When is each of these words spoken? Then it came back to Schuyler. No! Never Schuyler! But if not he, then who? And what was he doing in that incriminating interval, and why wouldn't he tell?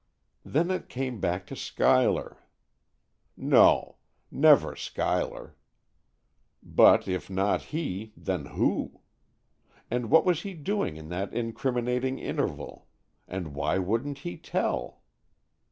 Then 0.43 0.71
it 0.71 0.89
came 0.89 1.19
back 1.19 1.45
to 1.45 1.55
Schuyler. 1.55 2.37
No! 3.37 3.97
Never 4.31 4.75
Schuyler! 4.75 5.55
But 6.63 7.07
if 7.07 7.29
not 7.29 7.61
he, 7.69 8.11
then 8.17 8.45
who? 8.47 9.01
And 9.91 10.09
what 10.09 10.25
was 10.25 10.41
he 10.41 10.55
doing 10.55 10.97
in 10.97 11.09
that 11.09 11.31
incriminating 11.35 12.17
interval, 12.17 12.87
and 13.27 13.53
why 13.53 13.77
wouldn't 13.77 14.17
he 14.25 14.37
tell? 14.37 15.03